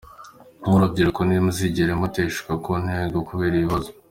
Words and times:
Nk’urubyiruko 0.63 1.19
ntimuzigere 1.23 1.91
muteshuka 2.01 2.53
ku 2.63 2.71
ntego 2.83 3.17
kubera 3.29 3.55
ibibazo”. 3.57 3.89